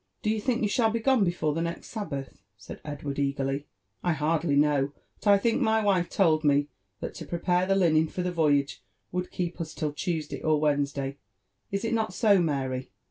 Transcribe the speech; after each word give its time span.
"Do 0.23 0.31
you 0.31 0.41
think 0.41 0.63
you 0.63 0.67
shall 0.67 0.89
be 0.89 0.99
gone 0.99 1.23
before 1.23 1.53
the 1.53 1.61
next 1.61 1.89
Sabbath?" 1.89 2.41
said 2.57 2.81
Edward 2.83 3.19
eagerly." 3.19 3.67
I 4.03 4.13
hardly 4.13 4.55
know; 4.55 4.93
but 5.23 5.35
T 5.37 5.37
think 5.49 5.61
my 5.61 5.83
wife 5.83 6.09
told 6.09 6.43
me, 6.43 6.69
that 7.01 7.13
to 7.13 7.25
prepare 7.27 7.67
the 7.67 7.75
linen 7.75 8.07
for 8.07 8.23
the 8.23 8.31
voyage 8.31 8.81
would 9.11 9.29
keep 9.29 9.61
us 9.61 9.75
till 9.75 9.93
Tuesday 9.93 10.41
or 10.41 10.59
Wednesday. 10.59 11.19
Is 11.71 11.85
it 11.85 11.93
not 11.93 12.15
so, 12.15 12.41
Mary 12.41 12.89